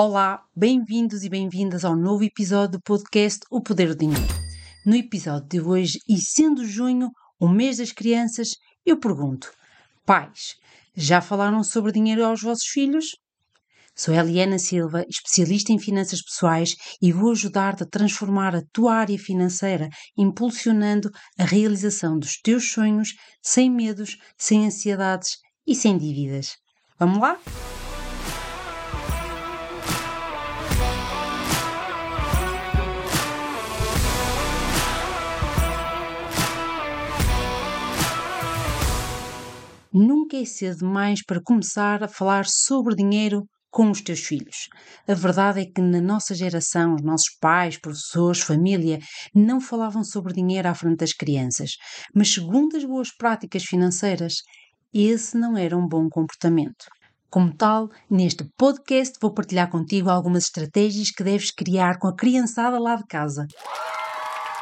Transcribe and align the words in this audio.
Olá, 0.00 0.44
bem-vindos 0.54 1.24
e 1.24 1.28
bem-vindas 1.28 1.84
ao 1.84 1.96
novo 1.96 2.22
episódio 2.22 2.78
do 2.78 2.82
podcast 2.82 3.40
O 3.50 3.60
Poder 3.60 3.88
do 3.88 3.96
Dinheiro. 3.96 4.32
No 4.86 4.94
episódio 4.94 5.48
de 5.48 5.60
hoje, 5.60 5.98
e 6.08 6.18
sendo 6.18 6.64
junho, 6.64 7.10
o 7.36 7.48
mês 7.48 7.78
das 7.78 7.90
crianças, 7.90 8.50
eu 8.86 9.00
pergunto: 9.00 9.50
pais, 10.06 10.54
já 10.94 11.20
falaram 11.20 11.64
sobre 11.64 11.90
dinheiro 11.90 12.24
aos 12.24 12.40
vossos 12.40 12.68
filhos? 12.68 13.16
Sou 13.92 14.14
Eliana 14.14 14.60
Silva, 14.60 15.04
especialista 15.08 15.72
em 15.72 15.80
finanças 15.80 16.22
pessoais 16.22 16.76
e 17.02 17.10
vou 17.10 17.32
ajudar-te 17.32 17.82
a 17.82 17.90
transformar 17.90 18.54
a 18.54 18.62
tua 18.72 18.94
área 18.94 19.18
financeira, 19.18 19.88
impulsionando 20.16 21.10
a 21.36 21.42
realização 21.42 22.16
dos 22.20 22.40
teus 22.40 22.70
sonhos 22.70 23.14
sem 23.42 23.68
medos, 23.68 24.16
sem 24.38 24.64
ansiedades 24.64 25.38
e 25.66 25.74
sem 25.74 25.98
dívidas. 25.98 26.52
Vamos 27.00 27.18
lá? 27.18 27.36
Nunca 40.30 40.42
é 40.42 40.44
cedo 40.44 40.80
demais 40.80 41.24
para 41.24 41.40
começar 41.42 42.04
a 42.04 42.06
falar 42.06 42.44
sobre 42.44 42.94
dinheiro 42.94 43.48
com 43.70 43.90
os 43.90 44.02
teus 44.02 44.20
filhos. 44.20 44.68
A 45.08 45.14
verdade 45.14 45.60
é 45.60 45.64
que 45.64 45.80
na 45.80 46.02
nossa 46.02 46.34
geração, 46.34 46.94
os 46.96 47.02
nossos 47.02 47.34
pais, 47.40 47.80
professores, 47.80 48.42
família, 48.42 48.98
não 49.34 49.58
falavam 49.58 50.04
sobre 50.04 50.34
dinheiro 50.34 50.68
à 50.68 50.74
frente 50.74 50.98
das 50.98 51.14
crianças, 51.14 51.70
mas 52.14 52.30
segundo 52.30 52.76
as 52.76 52.84
boas 52.84 53.08
práticas 53.10 53.64
financeiras, 53.64 54.34
esse 54.92 55.34
não 55.38 55.56
era 55.56 55.74
um 55.74 55.88
bom 55.88 56.10
comportamento. 56.10 56.84
Como 57.30 57.56
tal, 57.56 57.88
neste 58.10 58.44
podcast 58.58 59.16
vou 59.22 59.32
partilhar 59.32 59.70
contigo 59.70 60.10
algumas 60.10 60.44
estratégias 60.44 61.10
que 61.10 61.24
deves 61.24 61.50
criar 61.50 61.98
com 61.98 62.06
a 62.06 62.14
criançada 62.14 62.78
lá 62.78 62.96
de 62.96 63.04
casa. 63.06 63.46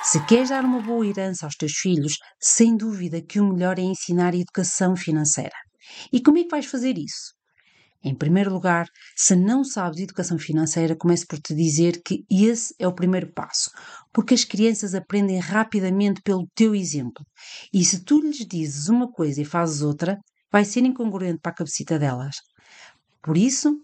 Se 0.08 0.24
queres 0.24 0.50
dar 0.50 0.64
uma 0.64 0.80
boa 0.80 1.04
herança 1.04 1.46
aos 1.46 1.56
teus 1.56 1.72
filhos, 1.72 2.12
sem 2.40 2.76
dúvida 2.76 3.20
que 3.20 3.40
o 3.40 3.52
melhor 3.52 3.76
é 3.76 3.82
ensinar 3.82 4.36
educação 4.36 4.94
financeira. 4.94 5.65
E 6.12 6.20
como 6.20 6.38
é 6.38 6.44
que 6.44 6.50
vais 6.50 6.66
fazer 6.66 6.98
isso? 6.98 7.34
Em 8.02 8.14
primeiro 8.14 8.52
lugar, 8.52 8.86
se 9.16 9.34
não 9.34 9.64
sabes 9.64 9.98
educação 10.00 10.38
financeira, 10.38 10.94
comece 10.94 11.26
por 11.26 11.40
te 11.40 11.54
dizer 11.54 12.02
que 12.04 12.24
esse 12.30 12.74
é 12.78 12.86
o 12.86 12.94
primeiro 12.94 13.32
passo, 13.32 13.70
porque 14.12 14.34
as 14.34 14.44
crianças 14.44 14.94
aprendem 14.94 15.38
rapidamente 15.38 16.22
pelo 16.22 16.46
teu 16.54 16.74
exemplo. 16.74 17.26
E 17.72 17.84
se 17.84 18.04
tu 18.04 18.20
lhes 18.20 18.46
dizes 18.46 18.88
uma 18.88 19.10
coisa 19.10 19.42
e 19.42 19.44
fazes 19.44 19.82
outra, 19.82 20.18
vai 20.52 20.64
ser 20.64 20.84
incongruente 20.84 21.40
para 21.42 21.52
a 21.52 21.54
cabecita 21.54 21.98
delas. 21.98 22.36
Por 23.20 23.36
isso, 23.36 23.76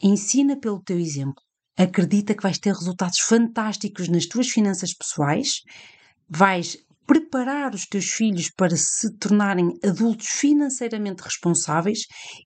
ensina 0.00 0.58
pelo 0.58 0.80
teu 0.80 0.98
exemplo 0.98 1.42
acredita 1.78 2.34
que 2.34 2.42
vais 2.42 2.58
ter 2.58 2.74
resultados 2.74 3.20
fantásticos 3.20 4.08
nas 4.08 4.26
tuas 4.26 4.48
finanças 4.48 4.92
pessoais, 4.92 5.62
vais 6.28 6.76
preparar 7.08 7.74
os 7.74 7.86
teus 7.86 8.10
filhos 8.10 8.50
para 8.54 8.76
se 8.76 9.16
tornarem 9.16 9.72
adultos 9.82 10.26
financeiramente 10.28 11.22
responsáveis 11.22 12.00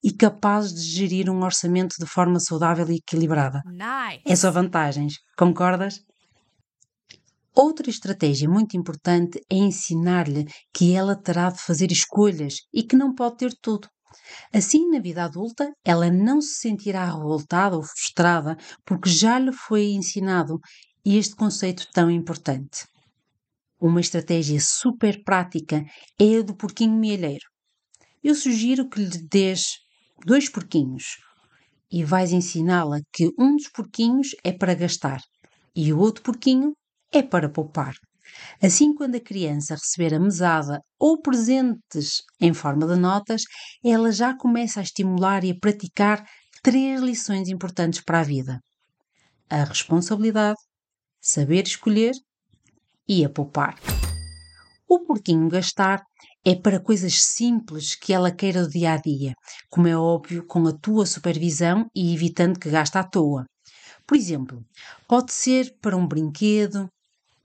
e 0.05 0.13
capazes 0.13 0.73
de 0.73 0.89
gerir 0.99 1.29
um 1.29 1.43
orçamento 1.43 1.97
de 1.99 2.07
forma 2.07 2.39
saudável 2.39 2.89
e 2.89 2.99
equilibrada. 2.99 3.61
Nice. 3.67 4.23
É 4.25 4.37
só 4.37 4.53
vantagens, 4.53 5.15
concordas? 5.37 6.01
Outra 7.53 7.91
estratégia 7.91 8.49
muito 8.49 8.77
importante 8.77 9.41
é 9.51 9.57
ensinar-lhe 9.57 10.47
que 10.73 10.95
ela 10.95 11.21
terá 11.21 11.51
de 11.51 11.61
fazer 11.61 11.91
escolhas 11.91 12.55
e 12.73 12.85
que 12.85 12.95
não 12.95 13.13
pode 13.15 13.39
ter 13.39 13.53
tudo. 13.61 13.89
Assim, 14.55 14.89
na 14.91 15.01
vida 15.01 15.25
adulta, 15.25 15.73
ela 15.85 16.09
não 16.09 16.41
se 16.41 16.61
sentirá 16.61 17.05
revoltada 17.05 17.77
ou 17.77 17.83
frustrada 17.83 18.57
porque 18.87 19.11
já 19.11 19.41
lhe 19.41 19.53
foi 19.53 19.87
ensinado 19.87 20.61
este 21.05 21.35
conceito 21.35 21.85
tão 21.93 22.09
importante. 22.09 22.92
Uma 23.83 24.01
estratégia 24.01 24.61
super 24.61 25.25
prática 25.25 25.85
é 26.17 26.37
a 26.37 26.43
do 26.43 26.55
porquinho 26.55 26.97
mielheiro. 26.97 27.45
Eu 28.23 28.33
sugiro 28.37 28.89
que 28.89 29.01
lhe 29.01 29.29
des 29.29 29.81
dois 30.25 30.49
porquinhos 30.49 31.17
e 31.91 32.05
vais 32.05 32.33
ensiná-la 32.33 33.01
que 33.13 33.33
um 33.37 33.57
dos 33.57 33.69
porquinhos 33.69 34.37
é 34.45 34.53
para 34.53 34.77
gastar 34.77 35.21
e 35.75 35.93
o 35.93 35.99
outro 35.99 36.23
porquinho 36.23 36.77
é 37.11 37.25
para 37.25 37.49
poupar. 37.49 37.97
Assim, 38.63 38.95
quando 38.95 39.17
a 39.17 39.21
criança 39.21 39.75
receber 39.75 40.15
a 40.15 40.21
mesada 40.21 40.81
ou 40.97 41.21
presentes 41.21 42.23
em 42.41 42.55
forma 42.55 42.87
de 42.87 42.95
notas, 42.95 43.43
ela 43.85 44.13
já 44.13 44.33
começa 44.33 44.79
a 44.79 44.85
estimular 44.85 45.43
e 45.43 45.51
a 45.51 45.59
praticar 45.59 46.25
três 46.63 47.01
lições 47.01 47.49
importantes 47.49 48.01
para 48.01 48.21
a 48.21 48.23
vida: 48.23 48.61
a 49.51 49.65
responsabilidade, 49.65 50.61
saber 51.21 51.67
escolher 51.67 52.13
e 53.09 53.25
a 53.25 53.29
poupar. 53.29 53.79
O 54.89 55.01
porquinho 55.01 55.49
gastar 55.49 56.03
é 56.45 56.55
para 56.55 56.81
coisas 56.81 57.23
simples 57.23 57.95
que 57.95 58.13
ela 58.13 58.31
queira 58.31 58.63
do 58.63 58.71
dia 58.71 58.93
a 58.93 58.97
dia, 58.97 59.33
como 59.71 59.89
é 59.89 59.97
óbvio, 59.97 60.45
com 60.47 60.67
a 60.67 60.73
tua 60.73 61.07
supervisão 61.07 61.87
e 61.95 62.13
evitando 62.13 62.59
que 62.59 62.69
gaste 62.69 62.99
à 62.99 63.05
toa. 63.05 63.47
Por 64.07 64.17
exemplo, 64.17 64.63
pode 65.09 65.33
ser 65.33 65.75
para 65.81 65.97
um 65.97 66.07
brinquedo, 66.07 66.89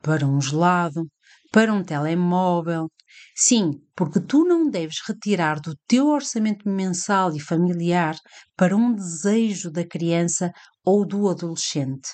para 0.02 0.26
um 0.28 0.42
gelado, 0.42 1.08
para 1.52 1.74
um 1.74 1.84
telemóvel. 1.84 2.90
Sim, 3.36 3.82
porque 3.96 4.20
tu 4.20 4.44
não 4.44 4.70
deves 4.70 4.98
retirar 5.08 5.60
do 5.60 5.76
teu 5.88 6.08
orçamento 6.08 6.68
mensal 6.68 7.36
e 7.36 7.40
familiar 7.40 8.16
para 8.56 8.76
um 8.76 8.94
desejo 8.94 9.72
da 9.72 9.86
criança 9.86 10.52
ou 10.84 11.06
do 11.06 11.30
adolescente. 11.30 12.10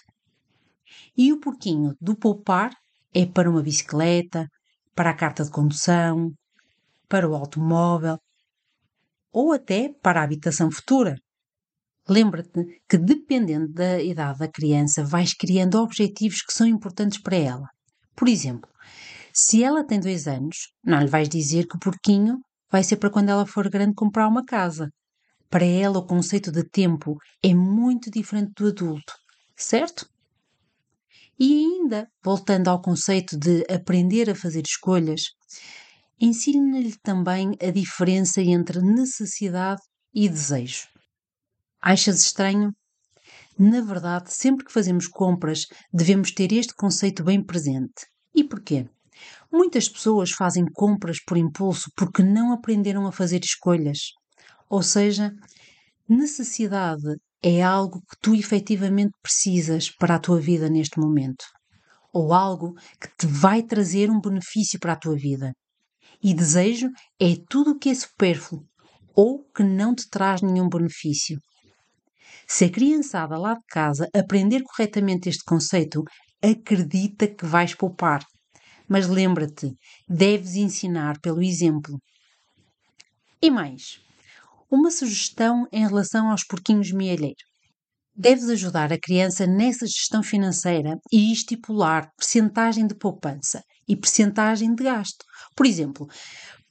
E 1.17 1.31
o 1.31 1.39
porquinho 1.39 1.95
do 1.99 2.15
poupar 2.15 2.71
é 3.13 3.25
para 3.25 3.49
uma 3.49 3.61
bicicleta, 3.61 4.47
para 4.95 5.09
a 5.11 5.13
carta 5.15 5.43
de 5.43 5.51
condução, 5.51 6.31
para 7.07 7.29
o 7.29 7.35
automóvel 7.35 8.17
ou 9.31 9.51
até 9.51 9.89
para 10.01 10.21
a 10.21 10.23
habitação 10.23 10.71
futura. 10.71 11.15
Lembra-te 12.07 12.81
que, 12.87 12.97
dependendo 12.97 13.71
da 13.71 14.01
idade 14.01 14.39
da 14.39 14.47
criança, 14.47 15.03
vais 15.03 15.33
criando 15.33 15.79
objetivos 15.79 16.41
que 16.41 16.53
são 16.53 16.67
importantes 16.67 17.21
para 17.21 17.37
ela. 17.37 17.67
Por 18.15 18.27
exemplo, 18.27 18.69
se 19.33 19.63
ela 19.63 19.85
tem 19.85 19.99
dois 19.99 20.27
anos, 20.27 20.71
não 20.83 20.99
lhe 20.99 21.07
vais 21.07 21.29
dizer 21.29 21.65
que 21.65 21.75
o 21.75 21.79
porquinho 21.79 22.39
vai 22.69 22.83
ser 22.83 22.97
para 22.97 23.09
quando 23.09 23.29
ela 23.29 23.45
for 23.45 23.69
grande 23.69 23.95
comprar 23.95 24.27
uma 24.27 24.43
casa. 24.43 24.89
Para 25.49 25.65
ela, 25.65 25.99
o 25.99 26.05
conceito 26.05 26.51
de 26.51 26.63
tempo 26.63 27.17
é 27.41 27.53
muito 27.53 28.11
diferente 28.11 28.51
do 28.55 28.67
adulto, 28.67 29.13
certo? 29.55 30.07
E 31.39 31.65
ainda, 31.65 32.07
voltando 32.23 32.67
ao 32.67 32.81
conceito 32.81 33.37
de 33.37 33.65
aprender 33.69 34.29
a 34.29 34.35
fazer 34.35 34.63
escolhas, 34.65 35.23
ensina-lhe 36.19 36.95
também 37.01 37.57
a 37.61 37.71
diferença 37.71 38.41
entre 38.41 38.81
necessidade 38.81 39.81
e 40.13 40.29
desejo. 40.29 40.87
Achas 41.81 42.21
estranho? 42.21 42.71
Na 43.57 43.81
verdade, 43.81 44.33
sempre 44.33 44.65
que 44.65 44.71
fazemos 44.71 45.07
compras, 45.07 45.65
devemos 45.91 46.31
ter 46.31 46.51
este 46.53 46.73
conceito 46.75 47.23
bem 47.23 47.43
presente. 47.43 48.05
E 48.33 48.43
porquê? 48.43 48.87
Muitas 49.51 49.87
pessoas 49.87 50.31
fazem 50.31 50.65
compras 50.65 51.17
por 51.23 51.37
impulso 51.37 51.91
porque 51.95 52.23
não 52.23 52.51
aprenderam 52.51 53.05
a 53.05 53.11
fazer 53.11 53.41
escolhas. 53.43 54.11
Ou 54.69 54.81
seja, 54.81 55.31
necessidade 56.07 57.17
é 57.43 57.61
algo 57.61 57.99
que 57.99 58.17
tu 58.21 58.33
efetivamente 58.33 59.11
precisas 59.21 59.91
para 59.91 60.15
a 60.15 60.19
tua 60.19 60.39
vida 60.39 60.69
neste 60.69 60.97
momento. 60.97 61.43
Ou 62.13 62.33
algo 62.33 62.73
que 63.01 63.09
te 63.17 63.27
vai 63.27 63.61
trazer 63.61 64.09
um 64.09 64.21
benefício 64.21 64.79
para 64.79 64.93
a 64.93 64.95
tua 64.97 65.15
vida. 65.15 65.51
E 66.23 66.33
desejo 66.33 66.89
é 67.19 67.35
tudo 67.49 67.71
o 67.71 67.77
que 67.77 67.89
é 67.89 67.93
supérfluo 67.93 68.65
ou 69.13 69.43
que 69.53 69.61
não 69.61 69.93
te 69.93 70.09
traz 70.09 70.41
nenhum 70.41 70.69
benefício. 70.69 71.37
Se 72.47 72.65
a 72.65 72.71
criançada 72.71 73.37
lá 73.37 73.55
de 73.55 73.63
casa 73.67 74.07
aprender 74.15 74.63
corretamente 74.63 75.27
este 75.27 75.43
conceito, 75.43 76.03
acredita 76.41 77.27
que 77.27 77.45
vais 77.45 77.75
poupar. 77.75 78.25
Mas 78.87 79.07
lembra-te, 79.07 79.73
deves 80.07 80.55
ensinar 80.55 81.19
pelo 81.19 81.41
exemplo. 81.41 81.99
E 83.41 83.51
mais, 83.51 83.99
uma 84.73 84.89
sugestão 84.89 85.67
em 85.71 85.87
relação 85.87 86.31
aos 86.31 86.43
porquinhos 86.43 86.91
mielheiros. 86.91 87.43
Deves 88.15 88.49
ajudar 88.49 88.91
a 88.91 88.99
criança 88.99 89.45
nessa 89.45 89.85
gestão 89.85 90.23
financeira 90.23 90.97
e 91.11 91.31
estipular 91.31 92.09
percentagem 92.17 92.87
de 92.87 92.95
poupança 92.95 93.63
e 93.87 93.95
percentagem 93.95 94.73
de 94.73 94.83
gasto. 94.83 95.23
Por 95.55 95.67
exemplo, 95.67 96.07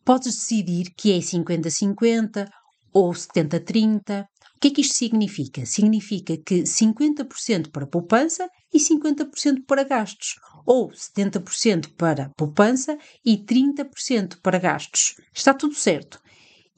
podes 0.05 0.35
decidir 0.35 0.93
que 0.97 1.13
é 1.13 1.19
50-50 1.19 2.49
ou 2.93 3.13
70-30 3.13 4.27
que 4.63 4.69
é 4.69 4.71
que 4.71 4.81
isto 4.81 4.95
significa? 4.95 5.67
Significa 5.67 6.37
que 6.37 6.63
50% 6.63 7.73
para 7.73 7.85
poupança 7.85 8.49
e 8.73 8.79
50% 8.79 9.65
para 9.67 9.83
gastos, 9.83 10.37
ou 10.65 10.89
70% 10.93 11.97
para 11.97 12.31
poupança 12.37 12.97
e 13.25 13.37
30% 13.37 14.39
para 14.41 14.61
gastos. 14.61 15.17
Está 15.35 15.53
tudo 15.53 15.75
certo. 15.75 16.22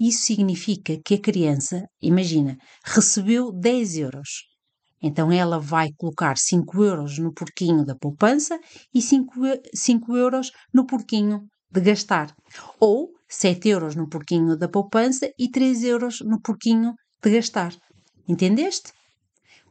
Isso 0.08 0.22
significa 0.30 0.92
que 1.02 1.14
a 1.14 1.22
criança, 1.28 1.76
imagina, 2.12 2.58
recebeu 2.84 3.50
10 3.50 3.96
euros. 3.96 4.30
Então 5.02 5.32
ela 5.32 5.58
vai 5.58 5.88
colocar 5.96 6.36
5 6.36 6.84
euros 6.84 7.18
no 7.18 7.32
porquinho 7.32 7.86
da 7.86 7.94
poupança 7.94 8.60
e 8.94 9.00
5, 9.00 9.32
5 9.74 10.14
euros 10.14 10.52
no 10.74 10.84
porquinho 10.86 11.36
de 11.72 11.80
gastar. 11.80 12.28
Ou 12.78 13.14
7 13.26 13.66
euros 13.70 13.96
no 13.96 14.06
porquinho 14.06 14.58
da 14.58 14.68
poupança 14.68 15.26
e 15.38 15.48
3 15.50 15.82
euros 15.84 16.20
no 16.20 16.38
porquinho 16.38 16.92
de 17.22 17.30
gastar. 17.30 17.72
Entendeste? 18.28 18.92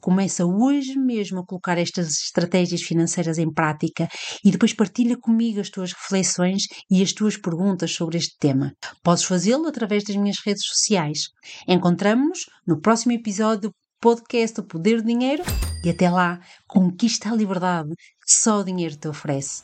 Começa 0.04 0.46
hoje 0.46 1.00
mesmo 1.00 1.40
a 1.40 1.46
colocar 1.46 1.78
estas 1.78 2.10
estratégias 2.26 2.82
financeiras 2.82 3.38
em 3.38 3.50
prática 3.50 4.10
e 4.44 4.52
depois 4.52 4.74
partilha 4.74 5.18
comigo 5.18 5.62
as 5.62 5.70
tuas 5.70 5.94
reflexões 5.94 6.64
e 6.92 7.02
as 7.02 7.14
tuas 7.14 7.38
perguntas 7.38 7.96
sobre 7.96 8.18
este 8.18 8.38
tema. 8.38 8.74
Podes 9.02 9.24
fazê-lo 9.24 9.66
através 9.66 10.04
das 10.04 10.18
minhas 10.18 10.40
redes 10.46 10.66
sociais. 10.66 11.30
Encontramos-nos 11.66 12.50
no 12.68 12.82
próximo 12.82 13.14
episódio 13.14 13.70
do 13.70 13.76
podcast 14.02 14.60
O 14.60 14.64
Poder 14.64 15.02
do 15.02 15.08
Dinheiro 15.08 15.44
e 15.86 15.90
até 15.90 16.10
lá, 16.10 16.42
conquista 16.68 17.30
a 17.30 17.36
liberdade 17.36 17.96
que 17.96 18.34
só 18.34 18.60
o 18.60 18.64
dinheiro 18.66 18.98
te 18.98 19.08
oferece. 19.08 19.64